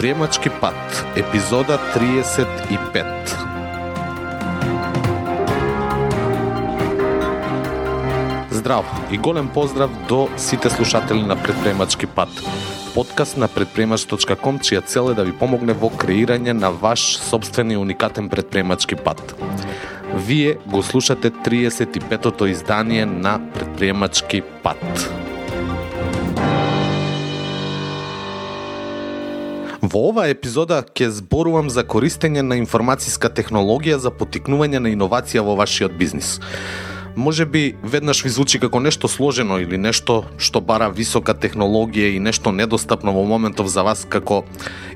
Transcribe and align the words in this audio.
Предприемачки 0.00 0.50
пат, 0.60 1.06
епизода 1.16 1.78
35. 1.94 3.04
Здрав 8.50 8.86
и 9.12 9.18
голем 9.18 9.48
поздрав 9.48 9.90
до 10.08 10.28
сите 10.36 10.70
слушатели 10.70 11.22
на 11.22 11.42
Предприемачки 11.42 12.06
пат. 12.06 12.28
Подкаст 12.94 13.36
на 13.36 13.48
предприемач.ком, 13.48 14.58
чија 14.58 14.86
цел 14.86 15.12
е 15.12 15.14
да 15.14 15.24
ви 15.24 15.36
помогне 15.36 15.76
во 15.76 15.92
креирање 15.92 16.56
на 16.56 16.72
ваш 16.72 17.18
собствен 17.20 17.70
и 17.70 17.76
уникатен 17.76 18.32
предприемачки 18.32 18.96
пат. 18.96 19.36
Вие 20.14 20.56
го 20.66 20.82
слушате 20.82 21.30
35-тото 21.30 22.46
издание 22.46 23.04
на 23.06 23.36
Предприемачки 23.52 24.40
пат. 24.62 25.19
Во 29.80 30.10
оваа 30.10 30.28
епизода 30.28 30.82
ќе 30.84 31.06
зборувам 31.08 31.70
за 31.72 31.86
користење 31.88 32.42
на 32.44 32.58
информацијска 32.60 33.30
технологија 33.32 33.96
за 33.96 34.10
потикнување 34.12 34.76
на 34.76 34.90
иновација 34.92 35.40
во 35.40 35.54
вашиот 35.56 35.94
бизнис. 35.96 36.36
Може 37.16 37.46
би 37.46 37.74
веднаш 37.82 38.20
ви 38.24 38.30
звучи 38.30 38.60
како 38.60 38.80
нешто 38.80 39.08
сложено 39.08 39.56
или 39.58 39.78
нешто 39.80 40.18
што 40.36 40.60
бара 40.60 40.90
висока 40.92 41.32
технологија 41.32 42.12
и 42.12 42.20
нешто 42.20 42.52
недостапно 42.52 43.12
во 43.16 43.24
моментов 43.24 43.72
за 43.72 43.82
вас 43.82 44.04
како 44.04 44.44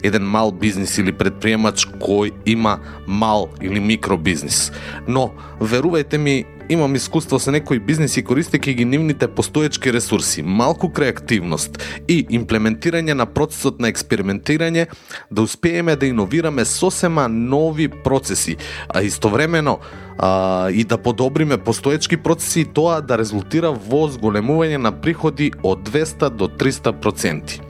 еден 0.02 0.28
мал 0.28 0.52
бизнис 0.52 0.98
или 1.00 1.16
предприемач 1.16 1.88
кој 2.04 2.34
има 2.44 2.78
мал 3.06 3.48
или 3.62 3.80
микро 3.80 4.20
бизнис. 4.20 4.70
Но, 5.08 5.32
верувајте 5.60 6.20
ми, 6.20 6.44
имам 6.68 6.94
искуство 6.94 7.38
со 7.38 7.52
некои 7.52 7.78
бизниси 7.78 8.22
користејќи 8.24 8.74
ги 8.78 8.84
нивните 8.84 9.28
постоечки 9.28 9.92
ресурси, 9.92 10.42
малку 10.42 10.88
креативност 10.88 11.78
и 12.08 12.24
имплементирање 12.38 13.14
на 13.14 13.26
процесот 13.26 13.80
на 13.80 13.90
експериментирање 13.92 14.86
да 15.30 15.42
успееме 15.42 15.96
да 15.96 16.06
иновираме 16.06 16.64
сосема 16.64 17.28
нови 17.28 17.88
процеси, 17.88 18.56
а 18.88 19.02
истовремено 19.02 19.78
а, 20.18 20.70
и 20.70 20.84
да 20.84 20.98
подобриме 20.98 21.58
постоечки 21.58 22.16
процеси 22.16 22.60
и 22.60 22.64
тоа 22.64 23.00
да 23.00 23.18
резултира 23.18 23.70
во 23.70 24.06
зголемување 24.08 24.78
на 24.78 24.92
приходи 24.92 25.52
од 25.62 25.84
200 25.88 26.30
до 26.30 26.48
300 26.48 26.92
проценти. 27.00 27.60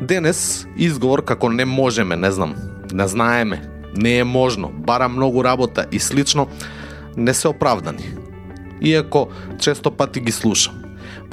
Денес 0.00 0.66
изговор 0.76 1.24
како 1.24 1.48
не 1.48 1.64
можеме, 1.64 2.16
не 2.16 2.32
знам, 2.32 2.54
не 2.92 3.08
знаеме, 3.08 3.62
не 3.96 4.18
е 4.18 4.24
можно, 4.24 4.68
бара 4.68 5.08
многу 5.08 5.44
работа 5.44 5.86
и 5.92 5.98
слично, 5.98 6.48
не 7.16 7.34
се 7.34 7.48
оправдани. 7.48 8.14
Иако 8.82 9.28
често 9.60 9.90
пати 9.90 10.20
ги 10.20 10.32
слушам. 10.32 10.82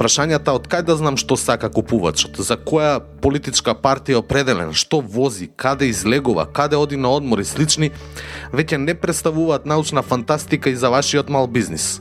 Прашањата 0.00 0.54
од 0.56 0.64
кај 0.70 0.84
да 0.88 0.94
знам 0.96 1.18
што 1.20 1.36
сака 1.36 1.68
купувачот, 1.68 2.38
за 2.40 2.56
која 2.56 3.00
политичка 3.20 3.74
партија 3.76 4.16
е 4.16 4.20
определен, 4.22 4.70
што 4.72 5.00
вози, 5.00 5.50
каде 5.56 5.90
излегува, 5.92 6.46
каде 6.46 6.78
оди 6.80 6.96
на 6.96 7.10
одмор 7.12 7.42
и 7.42 7.44
слични, 7.44 7.90
веќе 8.52 8.78
не 8.80 8.94
представуваат 8.96 9.66
научна 9.66 10.02
фантастика 10.02 10.70
и 10.70 10.76
за 10.76 10.88
вашиот 10.88 11.28
мал 11.28 11.46
бизнис. 11.46 12.00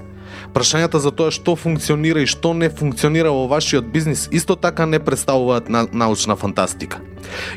Прашањата 0.56 1.02
за 1.04 1.12
тоа 1.12 1.34
што 1.36 1.58
функционира 1.60 2.24
и 2.24 2.30
што 2.30 2.54
не 2.54 2.70
функционира 2.70 3.34
во 3.36 3.50
вашиот 3.52 3.90
бизнис 3.92 4.30
исто 4.32 4.56
така 4.56 4.86
не 4.86 5.00
представуваат 5.00 5.68
на, 5.68 5.84
научна 5.92 6.38
фантастика. 6.40 7.02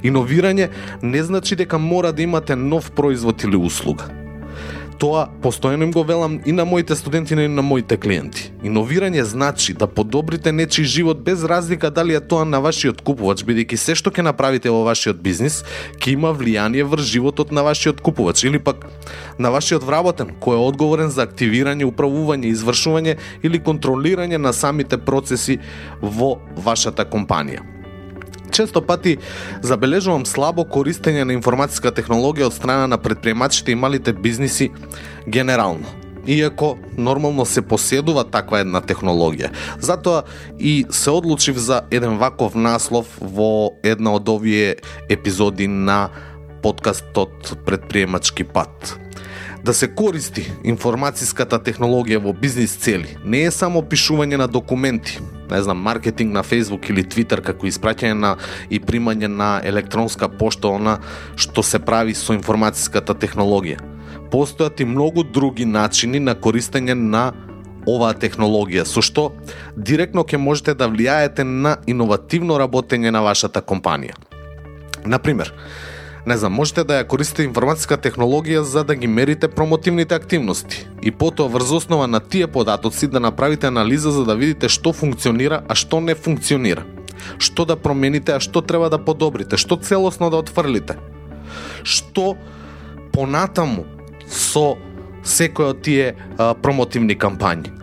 Иновирање 0.02 0.72
не 1.02 1.22
значи 1.22 1.56
дека 1.56 1.78
мора 1.78 2.12
да 2.12 2.22
имате 2.22 2.56
нов 2.56 2.90
производ 2.90 3.44
или 3.44 3.56
услуга 3.56 4.10
Тоа 5.02 5.24
постојано 5.42 5.88
им 5.88 5.90
го 5.90 6.04
велам 6.06 6.36
и 6.46 6.52
на 6.54 6.62
моите 6.64 6.94
студенти 6.94 7.34
и 7.34 7.48
на 7.48 7.62
моите 7.62 7.96
клиенти. 7.98 8.52
Иновирање 8.62 9.24
значи 9.26 9.74
да 9.74 9.88
подобрите 9.90 10.52
нечи 10.52 10.84
живот 10.84 11.24
без 11.26 11.42
разлика 11.42 11.90
дали 11.90 12.14
е 12.14 12.20
тоа 12.20 12.44
на 12.44 12.60
вашиот 12.62 13.02
купувач, 13.02 13.42
бидејќи 13.42 13.76
се 13.76 13.96
што 13.98 14.14
ќе 14.14 14.22
направите 14.22 14.70
во 14.70 14.84
вашиот 14.86 15.18
бизнис 15.18 15.64
ќе 15.98 16.14
има 16.14 16.30
влијание 16.30 16.86
врз 16.86 17.10
животот 17.16 17.50
на 17.50 17.66
вашиот 17.66 17.98
купувач 18.00 18.44
или 18.44 18.62
пак 18.62 18.86
на 19.38 19.50
вашиот 19.50 19.82
вработен 19.82 20.30
кој 20.38 20.54
е 20.54 20.64
одговорен 20.70 21.10
за 21.10 21.26
активирање, 21.26 21.82
управување, 21.90 22.54
извршување 22.54 23.18
или 23.42 23.58
контролирање 23.58 24.38
на 24.38 24.54
самите 24.54 25.02
процеси 25.02 25.58
во 25.98 26.36
вашата 26.54 27.02
компанија 27.02 27.71
често 28.52 28.82
пати 28.82 29.16
забележувам 29.62 30.26
слабо 30.26 30.64
користење 30.64 31.24
на 31.24 31.32
информатска 31.32 31.92
технологија 31.92 32.50
од 32.50 32.54
страна 32.54 32.86
на 32.86 32.98
предприемачите 32.98 33.72
и 33.72 33.78
малите 33.78 34.12
бизниси 34.12 34.70
генерално 35.26 36.02
иако 36.26 36.78
нормално 36.98 37.46
се 37.46 37.62
поседува 37.62 38.24
таква 38.24 38.60
една 38.62 38.80
технологија. 38.80 39.50
Затоа 39.80 40.22
и 40.58 40.84
се 40.90 41.10
одлучив 41.10 41.56
за 41.56 41.82
еден 41.90 42.18
ваков 42.18 42.54
наслов 42.54 43.10
во 43.20 43.72
една 43.82 44.14
од 44.14 44.28
овие 44.28 44.76
епизоди 45.10 45.66
на 45.66 46.08
подкастот 46.62 47.56
Предприемачки 47.66 48.44
пат. 48.44 48.98
Да 49.64 49.74
се 49.74 49.88
користи 49.88 50.46
информацијската 50.64 51.58
технологија 51.62 52.22
во 52.22 52.32
бизнис 52.32 52.74
цели 52.76 53.16
не 53.24 53.44
е 53.46 53.50
само 53.50 53.82
пишување 53.82 54.36
на 54.36 54.48
документи, 54.48 55.18
не 55.52 55.62
знам, 55.62 55.78
маркетинг 55.78 56.32
на 56.32 56.42
Facebook 56.42 56.90
или 56.90 57.04
Twitter 57.04 57.42
како 57.44 57.66
испраќање 57.66 58.18
на 58.18 58.36
и 58.70 58.80
примање 58.80 59.28
на 59.28 59.60
електронска 59.64 60.28
пошта 60.28 60.72
она 60.72 60.98
што 61.36 61.62
се 61.62 61.78
прави 61.78 62.14
со 62.14 62.34
информацијската 62.36 63.14
технологија. 63.14 63.80
Постојат 64.32 64.80
и 64.80 64.88
многу 64.88 65.24
други 65.24 65.64
начини 65.68 66.20
на 66.20 66.34
користење 66.34 66.94
на 66.96 67.32
оваа 67.86 68.14
технологија, 68.14 68.84
со 68.86 69.02
што 69.02 69.32
директно 69.76 70.24
ќе 70.24 70.38
можете 70.38 70.74
да 70.74 70.88
влијаете 70.88 71.44
на 71.44 71.76
иновативно 71.86 72.58
работење 72.60 73.10
на 73.10 73.22
вашата 73.22 73.60
компанија. 73.60 74.16
Например, 75.04 75.52
не 76.26 76.36
знам, 76.36 76.52
можете 76.52 76.84
да 76.86 77.00
ја 77.00 77.06
користите 77.10 77.42
информатска 77.48 77.96
технологија 77.98 78.62
за 78.62 78.84
да 78.86 78.94
ги 78.94 79.06
мерите 79.06 79.48
промотивните 79.48 80.14
активности 80.14 80.86
и 81.02 81.10
потоа 81.10 81.48
врз 81.48 81.70
основа 81.70 82.06
на 82.06 82.20
тие 82.20 82.46
податоци 82.46 83.06
да 83.06 83.20
направите 83.20 83.66
анализа 83.66 84.12
за 84.12 84.24
да 84.24 84.36
видите 84.36 84.68
што 84.68 84.92
функционира, 84.92 85.62
а 85.68 85.74
што 85.74 86.00
не 86.00 86.14
функционира. 86.14 86.84
Што 87.38 87.64
да 87.64 87.76
промените, 87.76 88.32
а 88.38 88.40
што 88.40 88.62
треба 88.62 88.90
да 88.90 88.98
подобрите, 88.98 89.56
што 89.56 89.76
целосно 89.76 90.30
да 90.30 90.38
отфрлите. 90.38 90.98
Што 91.82 92.36
понатаму 93.12 93.84
со 94.30 94.78
секој 95.26 95.74
од 95.74 95.82
тие 95.82 96.14
а, 96.38 96.54
промотивни 96.54 97.18
кампањи. 97.18 97.74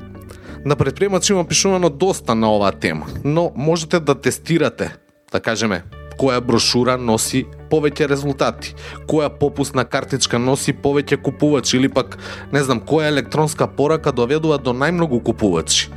На 0.65 0.75
предприемач 0.75 1.29
има 1.29 1.43
пишувано 1.43 1.89
доста 1.89 2.35
на 2.35 2.51
оваа 2.55 2.71
тема, 2.71 3.07
но 3.23 3.51
можете 3.55 3.99
да 3.99 4.15
тестирате, 4.15 4.91
да 5.31 5.39
кажеме, 5.39 5.83
која 6.19 6.39
брошура 6.43 6.97
носи 6.97 7.45
повеќе 7.71 8.09
резултати, 8.09 8.75
која 9.07 9.29
попусна 9.29 9.85
картичка 9.85 10.39
носи 10.39 10.73
повеќе 10.73 11.21
купувачи 11.21 11.77
или 11.77 11.89
пак, 11.89 12.17
не 12.51 12.63
знам, 12.63 12.81
која 12.81 13.07
електронска 13.13 13.67
порака 13.67 14.11
доведува 14.11 14.57
до 14.57 14.73
најмногу 14.73 15.23
купувачи. 15.23 15.89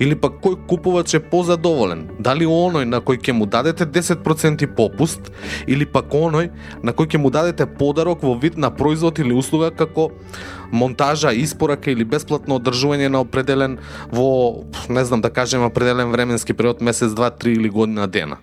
Или 0.00 0.16
пак 0.16 0.38
кој 0.40 0.56
купувач 0.68 1.14
е 1.14 1.20
позадоволен? 1.20 2.06
Дали 2.18 2.46
оној 2.48 2.86
на 2.88 3.02
кој 3.04 3.18
ќе 3.20 3.34
му 3.36 3.44
дадете 3.46 3.84
10% 3.84 4.64
попуст 4.76 5.28
или 5.66 5.84
пак 5.84 6.14
оној 6.16 6.50
на 6.82 6.94
кој 6.96 7.10
ќе 7.12 7.20
му 7.20 7.30
дадете 7.30 7.66
подарок 7.66 8.22
во 8.24 8.34
вид 8.34 8.56
на 8.56 8.70
производ 8.70 9.18
или 9.18 9.36
услуга 9.36 9.70
како 9.70 10.10
монтажа, 10.72 11.34
испорака 11.36 11.90
или 11.90 12.04
бесплатно 12.04 12.56
одржување 12.56 13.08
на 13.12 13.20
определен 13.20 13.78
во, 14.08 14.64
не 14.88 15.04
знам 15.04 15.20
да 15.20 15.30
кажем, 15.30 15.64
определен 15.64 16.10
временски 16.10 16.54
период, 16.54 16.80
месец, 16.80 17.12
два, 17.12 17.30
три 17.30 17.52
или 17.52 17.68
година 17.68 18.08
дена. 18.08 18.38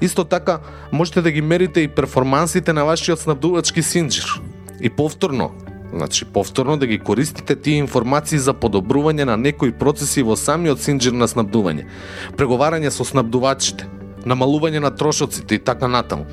Исто 0.00 0.24
така, 0.24 0.58
можете 0.92 1.22
да 1.22 1.30
ги 1.30 1.40
мерите 1.40 1.80
и 1.80 1.88
перформансите 1.88 2.72
на 2.72 2.84
вашиот 2.84 3.20
снабдувачки 3.20 3.82
синџир. 3.82 4.40
И 4.80 4.90
повторно, 4.90 5.50
значи 5.92 6.24
повторно 6.24 6.76
да 6.76 6.86
ги 6.86 6.98
користите 6.98 7.56
тие 7.56 7.78
информации 7.78 8.38
за 8.38 8.54
подобрување 8.54 9.24
на 9.24 9.36
некои 9.36 9.72
процеси 9.72 10.22
во 10.22 10.36
самиот 10.36 10.80
синџир 10.80 11.12
на 11.12 11.28
снабдување, 11.28 11.86
преговарање 12.36 12.90
со 12.90 13.04
снабдувачите, 13.04 13.86
намалување 14.26 14.80
на 14.80 14.90
трошоците 14.90 15.54
и 15.54 15.58
така 15.58 15.88
натаму. 15.88 16.26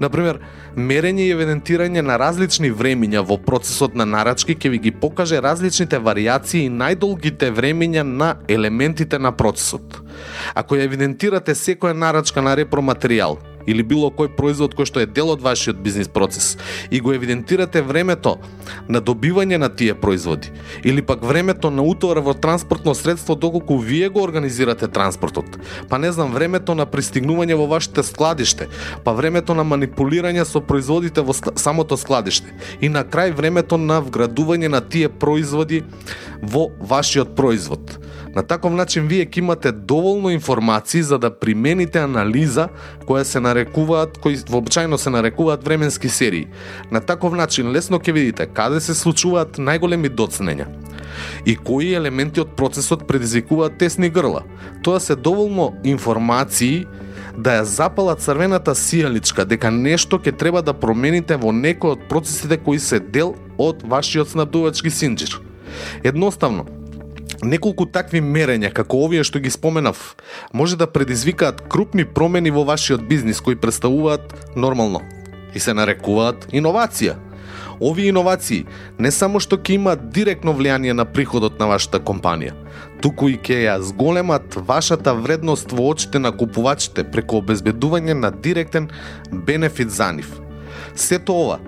Например, 0.00 0.40
мерење 0.76 1.26
и 1.26 1.34
евидентирање 1.34 2.02
на 2.02 2.16
различни 2.20 2.70
времиња 2.72 3.24
во 3.26 3.36
процесот 3.36 3.94
на 3.94 4.06
нарачки 4.08 4.56
ќе 4.56 4.70
ви 4.72 4.78
ги 4.78 4.92
покаже 4.92 5.40
различните 5.40 6.00
варијации 6.00 6.66
и 6.66 6.72
најдолгите 6.72 7.52
времиња 7.52 8.02
на 8.02 8.34
елементите 8.48 9.18
на 9.18 9.32
процесот. 9.32 10.00
Ако 10.54 10.76
ја 10.76 10.88
евидентирате 10.88 11.54
секоја 11.54 11.92
нарачка 11.92 12.42
на 12.42 12.56
репроматеријал, 12.56 13.38
или 13.66 13.82
било 13.82 14.10
кој 14.10 14.32
производ 14.36 14.74
кој 14.74 14.88
што 14.88 15.00
е 15.02 15.06
дел 15.06 15.32
од 15.34 15.42
вашиот 15.42 15.82
бизнис 15.82 16.08
процес 16.08 16.56
и 16.90 17.00
го 17.00 17.12
евидентирате 17.12 17.82
времето 17.82 18.36
на 18.88 19.00
добивање 19.00 19.58
на 19.58 19.68
тие 19.68 19.94
производи 19.94 20.52
или 20.84 21.02
пак 21.02 21.24
времето 21.24 21.70
на 21.70 21.82
утовар 21.82 22.22
во 22.22 22.34
транспортно 22.34 22.94
средство 22.94 23.34
доколку 23.34 23.78
вие 23.78 24.08
го 24.08 24.22
организирате 24.22 24.88
транспортот, 24.88 25.58
па 25.88 25.98
не 25.98 26.12
знам 26.12 26.32
времето 26.32 26.74
на 26.74 26.86
пристигнување 26.86 27.56
во 27.58 27.66
вашите 27.66 28.02
складиште, 28.02 28.68
па 29.04 29.12
времето 29.12 29.54
на 29.54 29.64
манипулирање 29.64 30.44
со 30.44 30.60
производите 30.60 31.22
во 31.22 31.34
самото 31.34 31.96
складиште 31.96 32.54
и 32.80 32.88
на 32.88 33.04
крај 33.04 33.34
времето 33.36 33.78
на 33.78 34.00
вградување 34.02 34.68
на 34.68 34.80
тие 34.80 35.08
производи 35.08 35.82
во 36.42 36.68
вашиот 36.80 37.36
производ. 37.36 37.98
На 38.34 38.42
таков 38.42 38.72
начин 38.72 39.06
вие 39.06 39.26
ќе 39.26 39.38
имате 39.38 39.72
доволно 39.72 40.30
информации 40.30 41.02
за 41.02 41.18
да 41.18 41.30
примените 41.30 42.00
анализа 42.00 42.68
која 43.04 43.22
се 43.28 43.40
нарекуваат, 43.40 44.18
кои 44.18 44.40
вообичаено 44.48 44.98
се 44.98 45.10
нарекуваат 45.10 45.64
временски 45.64 46.08
серии. 46.08 46.46
На 46.90 47.00
таков 47.00 47.36
начин 47.36 47.72
лесно 47.72 48.00
ќе 48.00 48.12
видите 48.12 48.46
каде 48.46 48.80
се 48.80 48.94
случуваат 48.94 49.60
најголеми 49.60 50.08
доцнења 50.08 50.66
и 51.46 51.56
кои 51.56 51.92
елементи 51.92 52.40
од 52.40 52.56
процесот 52.56 53.04
предизвикуваат 53.06 53.76
тесни 53.78 54.08
грла. 54.08 54.42
Тоа 54.82 55.00
се 55.00 55.16
доволно 55.16 55.74
информации 55.84 56.86
да 57.36 57.60
ја 57.60 57.68
запала 57.68 58.16
црвената 58.16 58.72
сијаличка 58.72 59.44
дека 59.44 59.70
нешто 59.70 60.16
ќе 60.16 60.36
треба 60.36 60.62
да 60.62 60.72
промените 60.72 61.36
во 61.36 61.52
некој 61.52 61.96
од 61.96 62.08
процесите 62.08 62.56
кои 62.56 62.78
се 62.78 63.00
дел 63.00 63.34
од 63.58 63.84
вашиот 63.84 64.32
снабдувачки 64.32 64.88
синџир. 64.88 65.36
Едноставно, 66.04 66.66
Неколку 67.42 67.88
такви 67.90 68.20
мерења, 68.22 68.68
како 68.70 69.00
овие 69.02 69.24
што 69.26 69.40
ги 69.42 69.50
споменав, 69.50 70.14
може 70.54 70.76
да 70.78 70.86
предизвикаат 70.86 71.64
крупни 71.66 72.04
промени 72.06 72.52
во 72.54 72.62
вашиот 72.62 73.02
бизнис 73.08 73.40
кои 73.42 73.58
представуваат 73.58 74.54
нормално 74.54 75.00
и 75.54 75.58
се 75.58 75.74
нарекуваат 75.74 76.46
иновација. 76.54 77.16
Овие 77.82 78.12
иновации 78.14 78.62
не 78.98 79.10
само 79.10 79.42
што 79.42 79.58
ќе 79.58 79.74
имаат 79.74 80.06
директно 80.14 80.54
влијание 80.54 80.94
на 80.94 81.04
приходот 81.04 81.58
на 81.58 81.66
вашата 81.66 81.98
компанија, 81.98 82.54
туку 83.02 83.26
и 83.26 83.34
ќе 83.34 83.58
ја 83.66 83.76
зголемат 83.82 84.54
вашата 84.54 85.14
вредност 85.14 85.74
во 85.74 85.90
очите 85.90 86.22
на 86.22 86.30
купувачите 86.30 87.02
преку 87.10 87.42
обезбедување 87.42 88.14
на 88.14 88.30
директен 88.30 88.86
бенефит 89.32 89.90
за 89.90 90.12
нив. 90.12 90.30
Сето 90.94 91.34
ова 91.34 91.58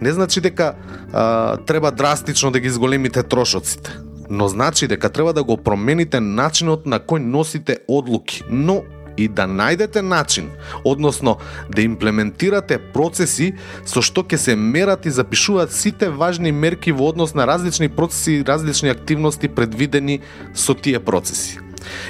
не 0.00 0.12
значи 0.12 0.40
дека 0.40 0.74
а, 1.12 1.56
треба 1.66 1.90
драстично 1.90 2.50
да 2.50 2.60
ги 2.60 2.70
зголемите 2.70 3.22
трошоците, 3.22 3.90
но 4.30 4.48
значи 4.48 4.86
дека 4.86 5.10
треба 5.10 5.32
да 5.32 5.44
го 5.44 5.56
промените 5.56 6.20
начинот 6.20 6.86
на 6.86 7.00
кој 7.00 7.18
носите 7.18 7.78
одлуки, 7.88 8.42
но 8.50 8.82
и 9.16 9.28
да 9.28 9.46
најдете 9.46 10.02
начин, 10.02 10.50
односно 10.84 11.36
да 11.70 11.82
имплементирате 11.82 12.78
процеси 12.78 13.54
со 13.86 14.02
што 14.02 14.24
ќе 14.24 14.36
се 14.36 14.56
мерат 14.56 15.06
и 15.06 15.14
запишуваат 15.14 15.72
сите 15.72 16.10
важни 16.10 16.52
мерки 16.52 16.92
во 16.92 17.12
однос 17.12 17.34
на 17.34 17.46
различни 17.46 17.88
процеси 17.88 18.40
и 18.40 18.44
различни 18.44 18.88
активности 18.88 19.48
предвидени 19.48 20.20
со 20.54 20.74
тие 20.74 21.00
процеси. 21.00 21.60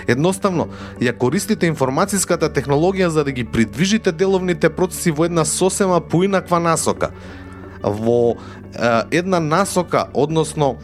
Едноставно, 0.06 0.68
ја 1.02 1.12
користите 1.18 1.68
информацијската 1.68 2.48
технологија 2.54 3.08
за 3.10 3.24
да 3.24 3.32
ги 3.32 3.44
придвижите 3.44 4.12
деловните 4.12 4.70
процеси 4.70 5.10
во 5.10 5.26
една 5.26 5.44
сосема 5.44 6.00
поинаква 6.00 6.60
насока, 6.60 7.10
во 7.82 8.36
една 9.10 9.40
насока, 9.40 10.06
односно 10.14 10.76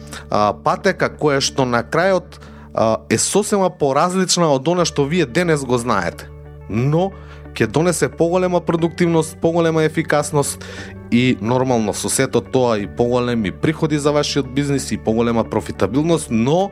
патека 0.63 1.09
која 1.09 1.41
што 1.41 1.65
на 1.65 1.83
крајот 1.83 2.39
е 3.09 3.17
сосема 3.17 3.69
поразлична 3.69 4.47
од 4.53 4.67
она 4.67 4.85
што 4.85 5.05
вие 5.05 5.25
денес 5.25 5.65
го 5.67 5.77
знаете. 5.77 6.29
Но 6.69 7.11
ќе 7.51 7.67
донесе 7.67 8.07
поголема 8.09 8.61
продуктивност, 8.61 9.37
поголема 9.41 9.83
ефикасност 9.83 10.63
и 11.11 11.37
нормално 11.41 11.93
со 11.93 12.09
сето 12.09 12.41
тоа 12.41 12.79
и 12.79 12.87
поголеми 12.87 13.51
приходи 13.51 13.99
за 13.99 14.11
вашиот 14.11 14.53
бизнис 14.55 14.91
и 14.91 14.97
поголема 14.97 15.43
профитабилност, 15.43 16.27
но 16.31 16.71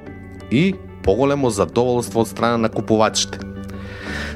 и 0.52 0.74
поголемо 1.04 1.50
задоволство 1.50 2.22
од 2.22 2.28
страна 2.28 2.58
на 2.58 2.70
купувачите. 2.70 3.40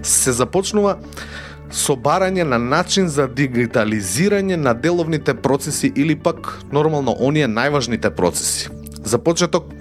Се 0.04 0.32
започнува 0.32 0.98
со 1.74 1.96
барање 1.98 2.46
на 2.46 2.60
начин 2.62 3.10
за 3.10 3.26
дигитализирање 3.28 4.56
на 4.62 4.74
деловните 4.74 5.34
процеси 5.34 5.92
или 5.96 6.16
пак 6.16 6.60
нормално 6.72 7.16
оние 7.20 7.48
најважните 7.50 8.14
процеси. 8.14 8.70
За 9.04 9.18
почеток 9.18 9.74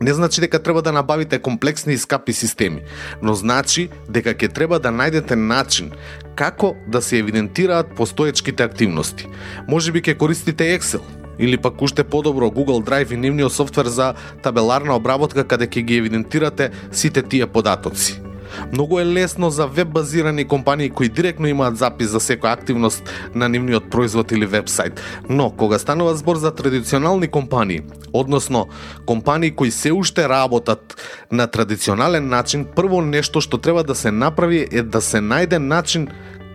не 0.00 0.14
значи 0.14 0.40
дека 0.40 0.62
треба 0.62 0.82
да 0.82 0.92
набавите 0.92 1.38
комплексни 1.38 1.92
и 1.92 1.98
скапи 1.98 2.32
системи, 2.32 2.82
но 3.22 3.34
значи 3.34 3.88
дека 4.08 4.34
ќе 4.34 4.52
треба 4.54 4.78
да 4.78 4.88
најдете 4.88 5.34
начин 5.34 5.92
како 6.34 6.74
да 6.86 7.02
се 7.02 7.18
евидентираат 7.18 7.94
постоечките 7.96 8.62
активности. 8.62 9.28
Може 9.68 9.92
би 9.92 10.00
ќе 10.00 10.16
користите 10.16 10.70
Excel, 10.78 11.02
или 11.38 11.56
пак 11.56 11.82
уште 11.82 12.04
подобро 12.04 12.50
Google 12.50 12.82
Drive 12.82 13.12
и 13.12 13.16
нивниот 13.16 13.52
софтвер 13.52 13.86
за 13.86 14.14
табеларна 14.42 14.96
обработка 14.96 15.44
каде 15.44 15.66
ќе 15.66 15.82
ги 15.82 16.00
евидентирате 16.00 16.70
сите 16.92 17.22
тие 17.22 17.46
податоци. 17.46 18.27
Многу 18.72 18.98
е 18.98 19.06
лесно 19.06 19.50
за 19.50 19.66
веб 19.66 19.88
базирани 19.88 20.44
компании 20.44 20.90
кои 20.90 21.08
директно 21.08 21.46
имаат 21.46 21.76
запис 21.76 22.10
за 22.10 22.20
секоја 22.20 22.52
активност 22.52 23.02
на 23.34 23.48
нивниот 23.48 23.90
производ 23.90 24.32
или 24.32 24.46
вебсайт. 24.46 25.00
Но 25.28 25.50
кога 25.50 25.78
станува 25.78 26.14
збор 26.14 26.36
за 26.36 26.54
традиционални 26.54 27.28
компании, 27.28 27.80
односно 28.12 28.66
компании 29.06 29.50
кои 29.50 29.70
се 29.70 29.92
уште 29.92 30.28
работат 30.28 30.96
на 31.32 31.46
традиционален 31.46 32.28
начин, 32.28 32.66
прво 32.76 33.02
нешто 33.02 33.40
што 33.40 33.58
треба 33.58 33.84
да 33.84 33.94
се 33.94 34.10
направи 34.10 34.66
е 34.72 34.82
да 34.82 35.00
се 35.00 35.18
најде 35.18 35.58
начин 35.58 36.08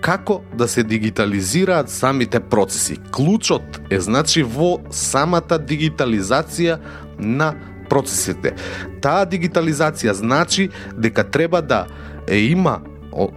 како 0.03 0.41
да 0.57 0.67
се 0.67 0.83
дигитализираат 0.83 1.89
самите 1.89 2.39
процеси. 2.39 2.97
Клучот 3.11 3.79
е 3.89 3.99
значи 3.99 4.43
во 4.43 4.81
самата 4.91 5.59
дигитализација 5.59 6.77
на 7.19 7.53
процесите. 7.93 8.55
Таа 9.01 9.27
дигитализација 9.29 10.17
значи 10.17 10.71
дека 10.97 11.23
треба 11.29 11.61
да 11.61 11.85
е 12.27 12.41
има 12.49 12.79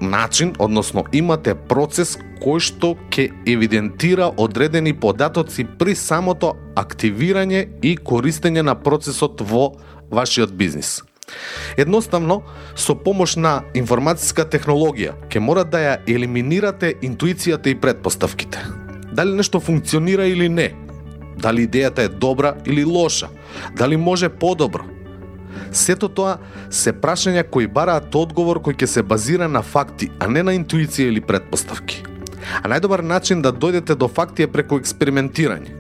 начин, 0.01 0.55
односно 0.59 1.05
имате 1.13 1.55
процес 1.55 2.17
кој 2.41 2.61
што 2.65 2.95
ќе 3.13 3.29
евидентира 3.49 4.31
одредени 4.37 4.95
податоци 4.97 5.67
при 5.79 5.95
самото 5.97 6.55
активирање 6.77 7.67
и 7.83 7.97
користење 7.97 8.65
на 8.65 8.75
процесот 8.75 9.41
во 9.41 9.75
вашиот 10.11 10.53
бизнис. 10.57 11.03
Едноставно, 11.77 12.43
со 12.79 12.95
помош 12.95 13.37
на 13.37 13.63
информацијска 13.75 14.47
технологија, 14.49 15.17
ќе 15.29 15.43
мора 15.43 15.65
да 15.65 15.83
ја 15.83 15.95
елиминирате 16.07 16.95
интуицијата 17.03 17.73
и 17.73 17.75
предпоставките. 17.81 18.63
Дали 19.13 19.35
нешто 19.35 19.61
функционира 19.61 20.27
или 20.27 20.49
не, 20.49 20.71
Дали 21.37 21.67
идејата 21.69 22.07
е 22.07 22.09
добра 22.09 22.55
или 22.67 22.85
лоша? 22.85 23.29
Дали 23.77 23.97
може 23.97 24.29
подобро? 24.29 24.85
Сето 25.73 26.09
тоа 26.09 26.39
се 26.71 26.93
прашања 26.93 27.45
кои 27.45 27.69
бараат 27.69 28.15
одговор 28.15 28.63
кој 28.65 28.81
ќе 28.81 28.87
се 28.87 29.03
базира 29.03 29.49
на 29.49 29.63
факти, 29.63 30.11
а 30.19 30.29
не 30.29 30.43
на 30.43 30.57
интуиција 30.57 31.13
или 31.13 31.21
предпоставки. 31.21 32.03
А 32.63 32.69
најдобар 32.69 33.03
начин 33.05 33.43
да 33.43 33.53
дојдете 33.53 33.95
до 33.95 34.09
факти 34.09 34.47
е 34.47 34.53
преку 34.53 34.81
експериментирање. 34.81 35.76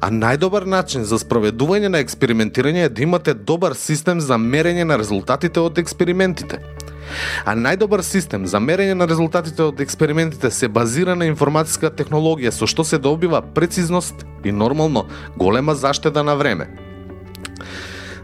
А 0.00 0.10
најдобар 0.10 0.64
начин 0.66 1.04
за 1.04 1.18
спроведување 1.20 1.90
на 1.92 2.00
експериментирање 2.04 2.86
е 2.86 2.88
да 2.88 3.02
имате 3.02 3.34
добар 3.34 3.74
систем 3.76 4.20
за 4.20 4.38
мерење 4.38 4.84
на 4.84 4.96
резултатите 4.96 5.60
од 5.60 5.78
експериментите. 5.78 6.60
А 7.44 7.54
најдобар 7.58 8.02
систем 8.06 8.46
за 8.46 8.60
мерење 8.60 8.94
на 8.94 9.06
резултатите 9.06 9.62
од 9.62 9.80
експериментите 9.80 10.50
се 10.50 10.68
базира 10.68 11.16
на 11.18 11.28
информатска 11.28 11.90
технологија 11.90 12.52
со 12.54 12.66
што 12.66 12.84
се 12.84 12.98
добива 12.98 13.42
прецизност 13.42 14.24
и 14.44 14.52
нормално 14.52 15.06
голема 15.36 15.74
заштеда 15.74 16.22
на 16.22 16.36
време. 16.36 16.70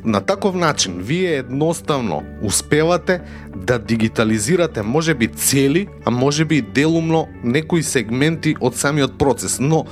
На 0.08 0.20
таков 0.20 0.54
начин, 0.54 0.98
вие 0.98 1.36
едноставно 1.36 2.22
успевате 2.42 3.20
да 3.56 3.78
дигитализирате 3.78 4.82
може 4.82 5.14
би 5.14 5.28
цели, 5.28 5.88
а 6.04 6.10
може 6.10 6.44
би 6.44 6.62
делумно 6.62 7.28
некои 7.44 7.82
сегменти 7.82 8.54
од 8.60 8.72
самиот 8.76 9.18
процес. 9.18 9.58
Но 9.60 9.84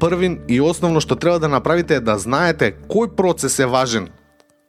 првин 0.00 0.40
и 0.48 0.60
основно 0.60 1.00
што 1.00 1.16
треба 1.16 1.40
да 1.40 1.48
направите 1.48 1.96
е 1.96 2.04
да 2.04 2.18
знаете 2.20 2.76
кој 2.84 3.16
процес 3.16 3.56
е 3.64 3.66
важен 3.66 4.12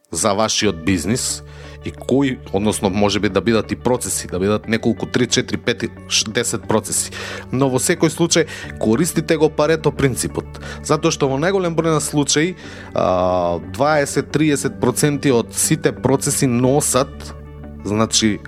за 0.07 0.31
вашиот 0.39 0.86
бизнис 0.88 1.43
и 1.85 1.91
кои, 1.91 2.37
односно 2.53 2.89
може 2.89 3.19
би 3.19 3.29
да 3.29 3.41
бидат 3.41 3.71
и 3.71 3.75
процеси, 3.75 4.27
да 4.27 4.39
бидат 4.39 4.67
неколку 4.67 5.05
3, 5.05 5.27
4, 5.27 5.57
5, 5.57 5.89
10 6.09 6.67
процеси. 6.67 7.11
Но 7.51 7.69
во 7.69 7.79
секој 7.79 8.09
случај 8.09 8.45
користите 8.79 9.37
го 9.37 9.49
парето 9.49 9.91
принципот, 9.91 10.45
затоа 10.83 11.11
што 11.11 11.27
во 11.27 11.37
најголем 11.37 11.75
број 11.75 11.91
на 11.97 12.01
случаи 12.01 12.55
20-30% 12.93 15.31
од 15.31 15.53
сите 15.53 15.91
процеси 15.91 16.47
носат 16.47 17.33
значи 17.83 18.39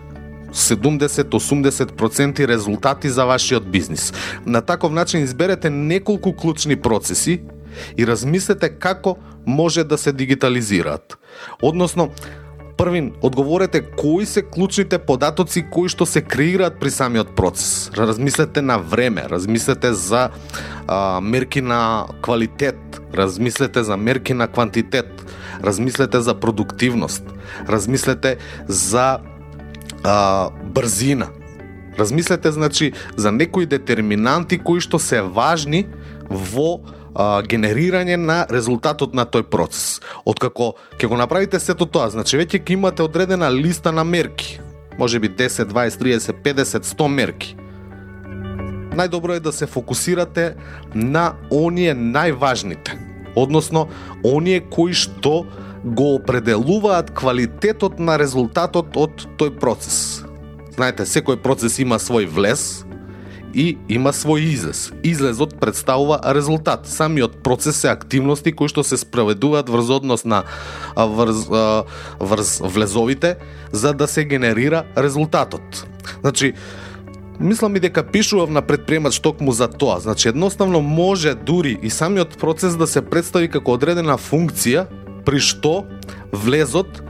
70-80% 0.56 2.48
резултати 2.48 3.10
за 3.10 3.26
вашиот 3.26 3.72
бизнис. 3.72 4.14
На 4.46 4.62
таков 4.62 4.92
начин 4.92 5.24
изберете 5.24 5.70
неколку 5.70 6.34
клучни 6.34 6.76
процеси 6.76 7.42
и 7.98 8.08
размислете 8.08 8.70
како 8.70 9.18
може 9.46 9.84
да 9.84 9.98
се 9.98 10.14
дигитализираат. 10.14 11.18
Односно, 11.62 12.10
Првин, 12.78 13.14
одговорете 13.22 13.82
кои 13.82 14.26
се 14.26 14.42
клучните 14.42 14.98
податоци 15.00 15.64
кои 15.72 15.88
што 15.90 16.04
се 16.06 16.20
креираат 16.22 16.76
при 16.80 16.92
самиот 16.92 17.32
процес. 17.36 17.92
Размислете 17.96 18.62
на 18.62 18.78
време, 18.78 19.24
размислете 19.32 19.94
за 19.94 20.30
а, 20.88 21.22
мерки 21.22 21.62
на 21.62 22.06
квалитет, 22.22 23.02
размислете 23.14 23.84
за 23.84 23.98
мерки 23.98 24.34
на 24.34 24.48
квантитет, 24.48 25.08
размислете 25.64 26.20
за 26.22 26.36
продуктивност, 26.36 27.24
размислете 27.70 28.38
за 28.68 29.20
а, 30.04 30.50
брзина. 30.64 31.28
Размислете 32.00 32.52
значи 32.52 32.92
за 33.16 33.32
некои 33.32 33.66
детерминанти 33.66 34.60
кои 34.60 34.84
што 34.84 35.00
се 35.00 35.24
важни 35.24 35.88
во 36.28 36.84
а, 37.16 37.42
генерирање 37.42 38.18
на 38.20 38.44
резултатот 38.52 39.16
на 39.16 39.26
тој 39.26 39.48
процес. 39.50 40.02
Откако 40.26 40.76
ќе 41.00 41.08
го 41.08 41.18
направите 41.18 41.60
сето 41.60 41.88
тоа, 41.88 42.10
значи 42.12 42.38
веќе 42.38 42.62
ќе 42.62 42.76
имате 42.76 43.04
одредена 43.04 43.50
листа 43.52 43.92
на 43.92 44.04
мерки. 44.04 44.60
Може 45.00 45.20
би 45.20 45.30
10, 45.30 45.72
20, 45.72 46.00
30, 46.00 46.42
50, 46.44 46.84
100 46.84 47.08
мерки. 47.08 47.56
Најдобро 48.96 49.36
е 49.36 49.44
да 49.44 49.52
се 49.52 49.68
фокусирате 49.68 50.54
на 50.94 51.34
оние 51.52 51.96
најважните, 51.96 52.96
односно 53.36 53.90
оние 54.24 54.62
кои 54.62 54.94
што 54.96 55.44
го 55.84 56.16
определуваат 56.16 57.12
квалитетот 57.12 58.00
на 58.00 58.16
резултатот 58.18 58.96
од 58.96 59.28
тој 59.38 59.52
процес. 59.60 60.24
Знаете, 60.76 61.04
секој 61.04 61.38
процес 61.44 61.78
има 61.80 62.00
свој 62.00 62.26
влез, 62.32 62.85
и 63.56 63.78
има 63.90 64.12
свој 64.12 64.52
излез. 64.52 64.92
Излезот 65.04 65.56
представува 65.60 66.20
резултат. 66.36 66.88
Самиот 66.88 67.40
процес 67.44 67.84
е 67.84 67.94
активности 67.96 68.52
кои 68.52 68.68
што 68.68 68.84
се 68.84 69.00
спроведуваат 69.00 69.72
врз 69.72 69.90
однос 69.96 70.26
на 70.28 70.44
врз, 70.96 71.48
врз 72.20 72.60
влезовите 72.60 73.38
за 73.72 73.94
да 73.94 74.08
се 74.08 74.26
генерира 74.26 74.84
резултатот. 74.98 75.88
Значи, 76.22 76.54
Мислам 77.40 77.76
и 77.76 77.80
дека 77.80 78.04
пишував 78.04 78.50
на 78.50 78.62
предприемач 78.62 79.20
токму 79.20 79.52
за 79.52 79.68
тоа. 79.68 80.00
Значи, 80.00 80.28
едноставно 80.28 80.82
може 80.82 81.36
дури 81.36 81.78
и 81.84 81.90
самиот 81.90 82.38
процес 82.40 82.78
да 82.80 82.88
се 82.88 83.02
представи 83.02 83.50
како 83.52 83.76
одредена 83.76 84.16
функција 84.16 84.86
при 85.26 85.42
што 85.44 85.84
влезот 86.32 87.02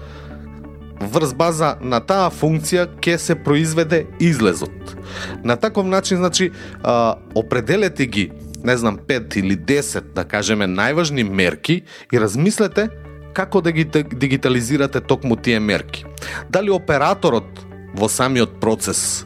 врз 1.05 1.33
база 1.33 1.75
на 1.81 1.99
таа 2.01 2.29
функција 2.33 2.87
ќе 3.01 3.17
се 3.17 3.35
произведе 3.35 4.05
излезот. 4.19 4.95
На 5.43 5.55
таков 5.55 5.85
начин, 5.85 6.17
значи, 6.17 6.51
а, 6.83 7.15
определете 7.35 8.05
ги, 8.05 8.31
не 8.63 8.77
знам, 8.77 8.97
5 8.97 9.37
или 9.37 9.57
10, 9.57 10.13
да 10.15 10.25
кажеме, 10.25 10.67
најважни 10.67 11.23
мерки 11.23 11.83
и 12.11 12.19
размислете 12.19 12.89
како 13.33 13.61
да 13.61 13.71
ги 13.71 13.85
дигитализирате 13.85 15.01
токму 15.01 15.35
тие 15.35 15.59
мерки. 15.59 16.05
Дали 16.49 16.71
операторот 16.71 17.65
во 17.95 18.09
самиот 18.09 18.59
процес 18.59 19.25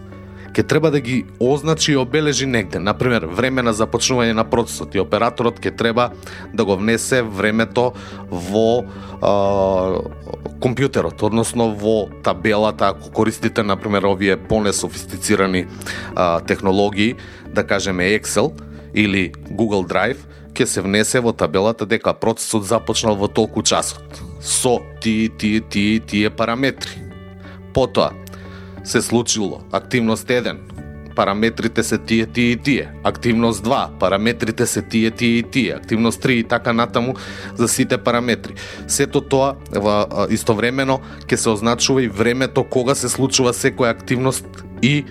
ќе 0.53 0.68
треба 0.68 0.91
да 0.91 1.00
ги 1.00 1.25
означи 1.39 1.91
и 1.91 1.98
обележи 1.98 2.46
негде. 2.46 2.79
Например, 2.79 3.25
време 3.25 3.62
на 3.62 3.74
започнување 3.74 4.34
на 4.34 4.46
процесот 4.50 4.96
и 4.96 5.01
операторот 5.01 5.60
ќе 5.60 5.75
треба 5.75 6.12
да 6.53 6.65
го 6.65 6.77
внесе 6.77 7.22
времето 7.22 7.94
во 8.29 8.84
а, 9.22 9.34
компјутерот, 10.60 11.22
односно 11.24 11.72
во 11.75 12.10
табелата, 12.24 12.94
ако 12.94 13.12
користите, 13.12 13.63
например, 13.63 14.03
овие 14.03 14.38
понесофистицирани 14.38 15.68
а, 16.15 16.39
технологии, 16.39 17.15
да 17.53 17.63
кажеме 17.63 18.13
Excel 18.20 18.51
или 18.94 19.32
Google 19.51 19.88
Drive, 19.88 20.25
ќе 20.53 20.65
се 20.65 20.82
внесе 20.82 21.20
во 21.24 21.32
табелата 21.34 21.86
дека 21.86 22.13
процесот 22.13 22.65
започнал 22.68 23.15
во 23.15 23.27
толку 23.27 23.63
часот 23.63 24.22
со 24.39 24.79
тие 25.01 25.29
тие 25.29 25.62
тие 25.62 26.00
тие 26.00 26.29
параметри. 26.29 27.06
Потоа, 27.74 28.12
се 28.84 29.02
случило. 29.02 29.62
Активност 29.72 30.28
1, 30.28 30.58
параметрите 31.16 31.84
се 31.84 31.98
тие, 31.98 32.26
тие 32.26 32.52
и 32.52 32.58
тие. 32.58 32.92
Активност 33.04 33.66
2, 33.66 33.98
параметрите 34.00 34.66
се 34.66 34.82
тие, 34.82 35.12
тие 35.12 35.38
и 35.38 35.44
тие. 35.44 35.74
Активност 35.74 36.24
3 36.24 36.30
и 36.30 36.44
така 36.44 36.74
натаму 36.74 37.14
за 37.56 37.68
сите 37.68 37.98
параметри. 37.98 38.54
Сето 38.88 39.22
тоа 39.22 39.56
истовремено 40.30 41.00
ќе 41.28 41.36
се 41.36 41.50
означува 41.50 42.04
и 42.04 42.08
времето 42.08 42.64
кога 42.64 42.96
се 42.96 43.10
случува 43.10 43.54
секоја 43.54 43.92
активност 43.92 44.46
и 44.82 45.04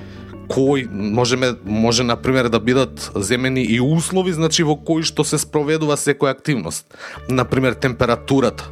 кој 0.49 0.89
можеме 0.89 1.53
може 1.65 2.05
на 2.09 2.17
пример 2.17 2.49
да 2.49 2.61
бидат 2.61 3.11
земени 3.15 3.67
и 3.69 3.81
услови 3.81 4.33
значи 4.33 4.65
во 4.65 4.79
кои 4.81 5.05
што 5.05 5.25
се 5.29 5.37
спроведува 5.39 6.01
секоја 6.01 6.33
активност. 6.33 6.89
На 7.29 7.45
пример 7.45 7.77
температурата 7.77 8.71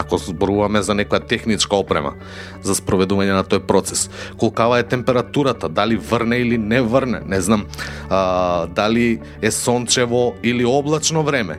ако 0.00 0.18
зборуваме 0.18 0.82
за 0.82 0.96
некоја 0.96 1.20
техничка 1.28 1.76
опрема 1.76 2.14
за 2.62 2.74
спроведување 2.74 3.36
на 3.36 3.44
тој 3.44 3.64
процес. 3.68 4.08
Колкава 4.40 4.80
е 4.80 4.88
температурата, 4.88 5.68
дали 5.68 5.96
врне 5.96 6.40
или 6.40 6.58
не 6.58 6.80
врне, 6.82 7.20
не 7.26 7.40
знам, 7.40 7.66
а, 8.08 8.66
дали 8.66 9.20
е 9.42 9.50
сончево 9.50 10.34
или 10.42 10.64
облачно 10.64 11.22
време, 11.22 11.58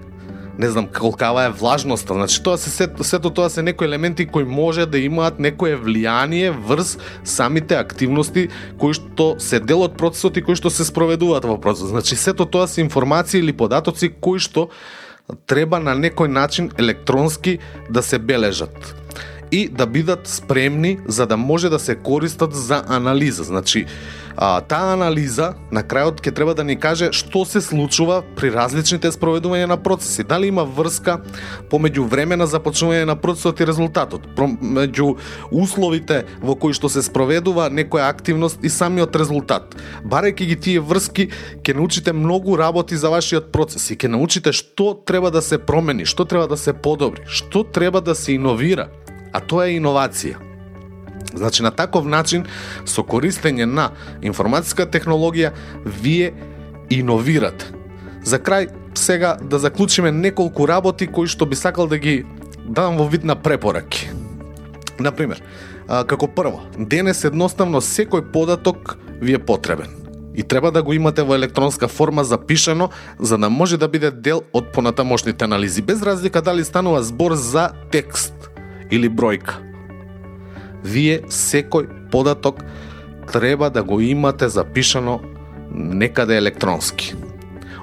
не 0.60 0.70
знам 0.70 0.88
колкава 0.88 1.44
е 1.44 1.50
влажноста. 1.50 2.14
Значи 2.14 2.44
тоа 2.44 2.58
се 2.58 2.70
сето, 2.70 3.04
сето 3.04 3.30
тоа 3.30 3.50
се 3.50 3.62
некои 3.62 3.88
елементи 3.88 4.26
кои 4.26 4.44
може 4.44 4.86
да 4.86 5.00
имаат 5.00 5.40
некое 5.40 5.78
влијание 5.78 6.52
врз 6.52 6.98
самите 7.24 7.76
активности 7.76 8.50
кои 8.78 8.94
што 8.94 9.36
се 9.40 9.60
дел 9.60 9.82
од 9.88 9.98
процесот 9.98 10.38
и 10.38 10.44
кои 10.46 10.56
што 10.56 10.70
се 10.70 10.86
спроведуваат 10.86 11.48
во 11.50 11.58
процесот. 11.58 11.96
Значи 11.96 12.16
сето 12.16 12.46
тоа 12.46 12.68
се 12.68 12.82
информации 12.82 13.40
или 13.40 13.54
податоци 13.58 14.12
кои 14.22 14.38
што 14.38 14.70
треба 15.48 15.80
на 15.80 15.96
некој 15.96 16.28
начин 16.28 16.72
електронски 16.78 17.60
да 17.90 18.04
се 18.04 18.20
бележат 18.20 18.96
и 19.52 19.68
да 19.68 19.88
бидат 19.88 20.28
спремни 20.28 21.00
за 21.06 21.28
да 21.28 21.38
може 21.38 21.70
да 21.70 21.80
се 21.80 21.96
користат 21.96 22.54
за 22.54 22.84
анализа. 22.88 23.44
Значи, 23.44 23.86
а, 24.36 24.62
таа 24.62 24.94
анализа 24.94 25.54
на 25.72 25.84
крајот 25.84 26.22
ќе 26.22 26.34
треба 26.36 26.54
да 26.58 26.64
ни 26.64 26.76
каже 26.80 27.12
што 27.16 27.44
се 27.46 27.62
случува 27.62 28.22
при 28.36 28.52
различните 28.54 29.12
спроведувања 29.12 29.68
на 29.72 29.78
процеси. 29.78 30.24
Дали 30.24 30.52
има 30.52 30.64
врска 30.64 31.20
помеѓу 31.72 32.08
време 32.10 32.38
на 32.38 32.48
започнување 32.48 33.06
на 33.06 33.16
процесот 33.16 33.60
и 33.60 33.68
резултатот, 33.68 34.28
помеѓу 34.36 35.16
условите 35.52 36.26
во 36.42 36.56
кои 36.56 36.74
што 36.78 36.90
се 36.90 37.04
спроведува 37.06 37.70
некоја 37.70 38.10
активност 38.10 38.64
и 38.64 38.70
самиот 38.70 39.16
резултат. 39.16 39.76
Барајќи 40.06 40.52
ги 40.54 40.60
тие 40.68 40.80
врски, 40.80 41.30
ќе 41.64 41.78
научите 41.78 42.14
многу 42.14 42.58
работи 42.58 42.98
за 42.98 43.10
вашиот 43.10 43.52
процес 43.52 43.90
и 43.92 43.98
ќе 43.98 44.12
научите 44.12 44.54
што 44.54 44.94
треба 45.06 45.32
да 45.32 45.42
се 45.42 45.58
промени, 45.58 46.06
што 46.06 46.26
треба 46.26 46.48
да 46.48 46.58
се 46.58 46.74
подобри, 46.74 47.26
што 47.28 47.64
треба 47.64 48.02
да 48.02 48.16
се 48.16 48.38
иновира. 48.38 48.90
А 49.32 49.40
тоа 49.40 49.70
е 49.72 49.80
иновација. 49.80 50.51
Значи 51.34 51.64
на 51.64 51.72
таков 51.72 52.06
начин 52.06 52.46
со 52.86 53.04
користење 53.04 53.66
на 53.66 53.92
информатска 54.22 54.86
технологија 54.86 55.52
вие 55.86 56.34
иновирате. 56.90 57.66
За 58.24 58.40
крај 58.40 58.70
сега 58.94 59.38
да 59.42 59.60
заклучиме 59.60 60.12
неколку 60.12 60.68
работи 60.68 61.08
кои 61.08 61.28
што 61.28 61.46
би 61.46 61.56
сакал 61.56 61.88
да 61.88 61.98
ги 61.98 62.26
дадам 62.66 62.98
во 62.98 63.08
вид 63.08 63.24
на 63.24 63.36
препораки. 63.36 64.10
Например, 65.00 65.42
како 65.88 66.28
прво, 66.28 66.62
денес 66.78 67.24
едноставно 67.26 67.82
секој 67.82 68.32
податок 68.32 68.98
ви 69.22 69.34
е 69.34 69.40
потребен 69.40 70.02
и 70.36 70.44
треба 70.44 70.72
да 70.72 70.84
го 70.84 70.94
имате 70.94 71.24
во 71.24 71.36
електронска 71.36 71.88
форма 71.88 72.24
запишано 72.24 72.90
за 73.20 73.38
да 73.38 73.50
може 73.50 73.78
да 73.78 73.88
биде 73.88 74.12
дел 74.12 74.44
од 74.54 74.72
понатамошните 74.74 75.46
анализи 75.46 75.82
без 75.82 76.02
разлика 76.02 76.42
дали 76.42 76.64
станува 76.64 77.04
збор 77.04 77.36
за 77.36 77.70
текст 77.92 78.52
или 78.92 79.10
бројка 79.10 79.71
вие 80.84 81.22
секој 81.30 81.88
податок 82.12 82.62
треба 83.32 83.70
да 83.70 83.84
го 83.84 84.02
имате 84.02 84.50
запишано 84.50 85.22
некаде 85.72 86.38
електронски. 86.38 87.16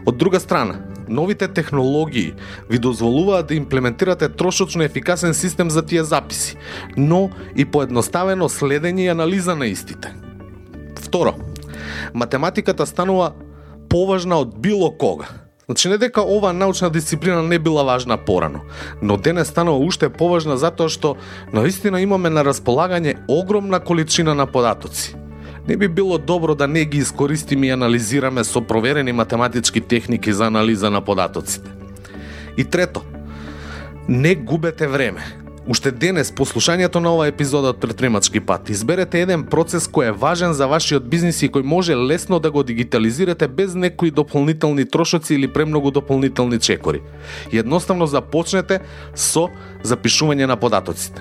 Од 0.06 0.16
друга 0.16 0.40
страна, 0.40 0.80
новите 1.08 1.48
технологии 1.48 2.34
ви 2.70 2.78
дозволуваат 2.78 3.46
да 3.46 3.54
имплементирате 3.54 4.28
трошочно 4.28 4.82
ефикасен 4.82 5.34
систем 5.34 5.70
за 5.70 5.82
тие 5.82 6.04
записи, 6.04 6.56
но 6.96 7.30
и 7.56 7.64
поедноставено 7.64 8.48
следење 8.48 9.08
и 9.08 9.12
анализа 9.12 9.56
на 9.56 9.66
истите. 9.66 10.12
Второ, 11.00 11.34
математиката 12.14 12.86
станува 12.86 13.32
поважна 13.88 14.36
од 14.36 14.58
било 14.60 14.92
кога– 14.98 15.28
Значи 15.68 15.88
не 15.88 15.98
дека 15.98 16.22
оваа 16.24 16.52
научна 16.52 16.88
дисциплина 16.90 17.42
не 17.42 17.58
била 17.58 17.82
важна 17.84 18.16
порано, 18.16 18.60
но 19.02 19.16
денес 19.16 19.48
станува 19.48 19.84
уште 19.84 20.08
поважна 20.08 20.56
затоа 20.56 20.88
што 20.88 21.16
наистина 21.52 22.00
имаме 22.00 22.30
на 22.32 22.40
располагање 22.40 23.18
огромна 23.28 23.76
количина 23.80 24.34
на 24.34 24.46
податоци. 24.46 25.12
Не 25.68 25.76
би 25.76 25.88
било 25.88 26.18
добро 26.18 26.54
да 26.54 26.66
не 26.66 26.84
ги 26.84 26.98
искористиме 27.04 27.66
и 27.66 27.70
анализираме 27.76 28.44
со 28.44 28.62
проверени 28.64 29.12
математички 29.12 29.80
техники 29.80 30.32
за 30.32 30.46
анализа 30.46 30.90
на 30.90 31.04
податоците. 31.04 31.70
И 32.56 32.64
трето, 32.64 33.02
не 34.08 34.34
губете 34.34 34.88
време. 34.88 35.37
Уште 35.68 35.90
денес, 35.92 36.30
послушањето 36.32 37.00
на 37.04 37.10
ова 37.12 37.26
епизода 37.28 37.74
од 37.74 37.80
Предпримачки 37.80 38.40
пат, 38.40 38.70
изберете 38.72 39.20
еден 39.20 39.42
процес 39.52 39.84
кој 39.84 40.08
е 40.08 40.14
важен 40.16 40.54
за 40.56 40.64
вашиот 40.64 41.04
бизнис 41.12 41.42
и 41.44 41.50
кој 41.52 41.60
може 41.60 41.92
лесно 41.92 42.38
да 42.40 42.50
го 42.50 42.62
дигитализирате 42.64 43.48
без 43.48 43.74
некои 43.74 44.10
дополнителни 44.10 44.88
трошоци 44.88 45.34
или 45.34 45.52
премногу 45.52 45.90
дополнителни 45.90 46.58
чекори. 46.58 47.02
Едноставно 47.52 48.06
започнете 48.08 48.80
со 49.14 49.50
запишување 49.84 50.48
на 50.48 50.56
податоците. 50.56 51.20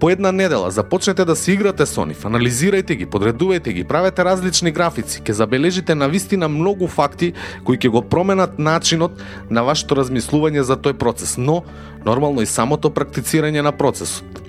По 0.00 0.10
една 0.10 0.32
недела 0.32 0.70
започнете 0.70 1.24
да 1.24 1.36
се 1.36 1.52
играте 1.52 1.86
со 1.86 2.04
нив, 2.06 2.24
анализирајте 2.24 2.96
ги, 2.96 3.06
подредувајте 3.06 3.72
ги, 3.72 3.84
правете 3.84 4.24
различни 4.24 4.72
графици, 4.72 5.20
ќе 5.20 5.32
забележите 5.32 5.94
на 5.94 6.08
вистина 6.08 6.48
многу 6.48 6.88
факти 6.88 7.32
кои 7.64 7.78
ќе 7.78 7.90
го 7.90 8.02
променат 8.02 8.58
начинот 8.58 9.20
на 9.50 9.62
вашето 9.62 9.98
размислување 10.00 10.64
за 10.64 10.76
тој 10.76 10.96
процес, 10.98 11.36
но 11.36 11.62
нормално 12.04 12.42
и 12.42 12.46
самото 12.46 12.90
практицирање 12.90 13.62
на 13.62 13.72
процесот. 13.72 14.40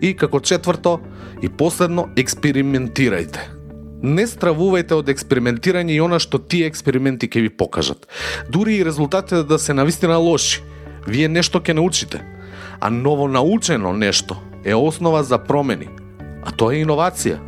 И 0.00 0.14
како 0.16 0.40
четврто 0.40 1.00
и 1.42 1.48
последно, 1.48 2.08
експериментирајте. 2.16 3.48
Не 4.02 4.26
стравувајте 4.26 4.98
од 4.98 5.08
експериментирање 5.08 5.94
и 5.94 6.00
она 6.02 6.18
што 6.18 6.38
тие 6.38 6.66
експерименти 6.66 7.28
ќе 7.30 7.42
ви 7.42 7.50
покажат. 7.50 8.06
Дури 8.50 8.80
и 8.80 8.84
резултатите 8.84 9.42
да 9.42 9.58
се 9.58 9.74
навистина 9.74 10.18
лоши, 10.18 10.62
вие 11.06 11.28
нешто 11.28 11.60
ќе 11.60 11.74
научите. 11.74 12.22
А 12.80 12.90
ново 12.90 13.28
научено 13.28 13.92
нешто 13.92 14.38
е 14.64 14.74
основа 14.74 15.22
за 15.24 15.38
промени. 15.38 15.88
А 16.44 16.50
тоа 16.50 16.74
е 16.74 16.82
иновација. 16.84 17.38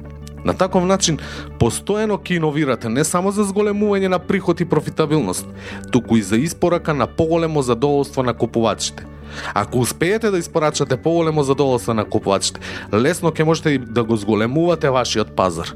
На 0.44 0.52
таков 0.52 0.84
начин, 0.84 1.16
постојано 1.58 2.18
ќе 2.20 2.36
иновирате 2.36 2.88
не 2.92 3.04
само 3.04 3.32
за 3.32 3.46
зголемување 3.48 4.10
на 4.12 4.18
приход 4.18 4.60
и 4.60 4.68
профитабилност, 4.68 5.46
туку 5.92 6.16
и 6.16 6.22
за 6.22 6.36
испорака 6.36 6.94
на 6.94 7.06
поголемо 7.06 7.62
задоволство 7.62 8.22
на 8.22 8.34
купувачите. 8.34 9.06
Ако 9.54 9.78
успеете 9.78 10.30
да 10.30 10.38
испорачате 10.38 10.96
поголемо 10.96 11.42
задоволство 11.42 11.94
на 11.94 12.04
купувачите, 12.04 12.60
лесно 12.92 13.32
ќе 13.32 13.42
можете 13.42 13.70
и 13.70 13.78
да 13.78 14.04
го 14.04 14.16
зголемувате 14.16 14.90
вашиот 14.90 15.32
пазар, 15.36 15.72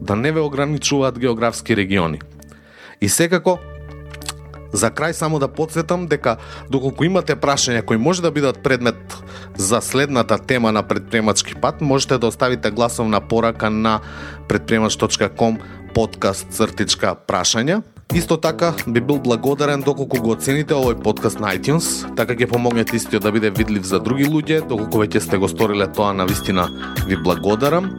да 0.00 0.16
не 0.16 0.32
ве 0.32 0.40
ограничуваат 0.40 1.18
географски 1.18 1.76
региони. 1.76 2.20
И 3.00 3.08
секако, 3.08 3.58
За 4.72 4.90
крај 4.90 5.12
само 5.12 5.38
да 5.38 5.48
подсетам 5.48 6.06
дека 6.06 6.36
доколку 6.70 7.04
имате 7.04 7.36
прашања 7.36 7.84
кои 7.84 7.96
може 7.96 8.22
да 8.22 8.30
бидат 8.30 8.62
предмет 8.62 8.96
за 9.56 9.80
следната 9.80 10.38
тема 10.38 10.72
на 10.72 10.82
предприемачки 10.82 11.54
пат, 11.54 11.80
можете 11.80 12.18
да 12.18 12.26
оставите 12.26 12.70
гласовна 12.70 13.20
порака 13.20 13.70
на 13.70 14.00
предприемач.ком 14.48 15.58
подкаст 15.94 16.48
цртичка 16.50 17.16
прашања. 17.28 17.82
Исто 18.14 18.36
така 18.36 18.74
би 18.86 19.00
бил 19.00 19.18
благодарен 19.18 19.80
доколку 19.80 20.20
го 20.20 20.34
оцените 20.36 20.74
овој 20.76 20.98
подкаст 21.00 21.40
на 21.40 21.52
iTunes, 21.56 22.04
така 22.16 22.36
ќе 22.36 22.48
помогнете 22.50 22.96
истиот 22.96 23.24
да 23.24 23.32
биде 23.32 23.50
видлив 23.50 23.84
за 23.88 24.00
други 24.00 24.28
луѓе, 24.28 24.66
доколку 24.68 25.00
веќе 25.00 25.20
сте 25.24 25.40
го 25.40 25.48
сториле 25.48 25.88
тоа 25.88 26.12
на 26.12 26.26
вистина 26.28 26.68
ви 27.08 27.16
благодарам. 27.16 27.96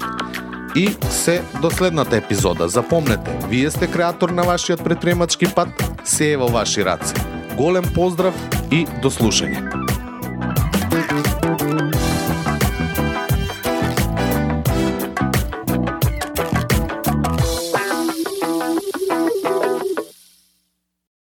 И 0.75 0.89
се 1.10 1.42
до 1.62 1.70
следната 1.70 2.18
епизода. 2.18 2.68
Запомнете, 2.68 3.38
вие 3.50 3.72
сте 3.72 3.88
креатор 3.88 4.30
на 4.30 4.44
вашиот 4.44 4.84
предприемачки 4.84 5.46
пат, 5.56 5.70
се 6.03 6.33
е 6.33 6.38
во 6.38 6.48
ваши 6.48 6.83
раце. 6.86 7.15
Голем 7.57 7.86
поздрав 7.95 8.36
и 8.72 8.86
до 9.01 9.10
слушање. 9.10 9.62